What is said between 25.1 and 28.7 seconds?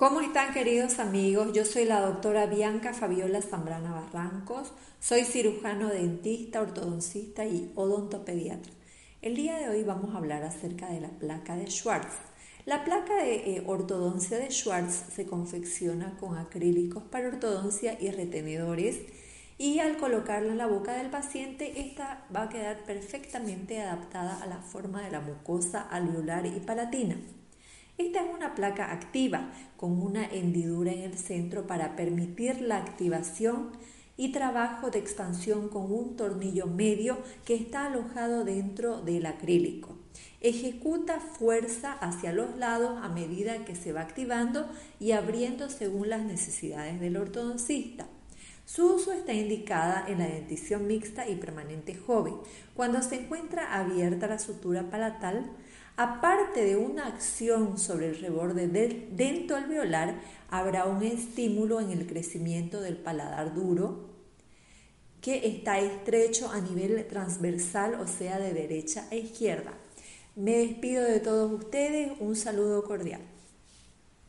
la mucosa alveolar y palatina. Esta es una